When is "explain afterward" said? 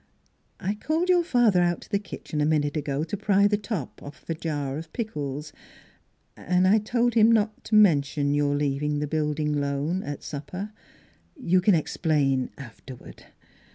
11.75-13.25